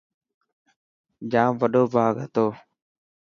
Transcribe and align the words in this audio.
ڄام 1.31 1.51
وڏو 1.61 1.83
باغ 1.93 2.15
هتو. 2.23 2.45